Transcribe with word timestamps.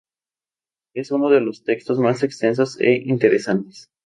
Es 0.95 1.11
uno 1.11 1.29
de 1.29 1.41
los 1.41 1.63
textos 1.63 1.99
más 1.99 2.23
extensos 2.23 2.75
e 2.81 3.03
interesantes. 3.05 3.91